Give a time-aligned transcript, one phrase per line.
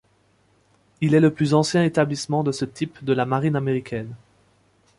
[1.01, 4.15] Il est le plus ancien établissement de ce type de la marine américaine.